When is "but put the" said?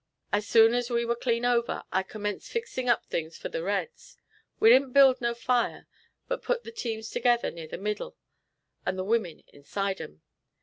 6.27-6.71